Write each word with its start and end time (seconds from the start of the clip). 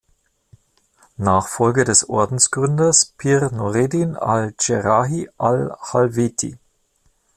Nachfolger 1.19 1.83
des 1.85 2.09
Ordensgründers 2.09 3.13
Pir 3.19 3.51
Nureddin 3.53 4.15
al-Dscherrahi 4.15 5.29
al-Halveti. 5.37 6.57